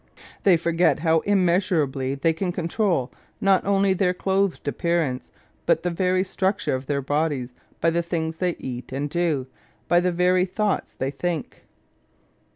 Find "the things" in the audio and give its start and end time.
7.91-8.37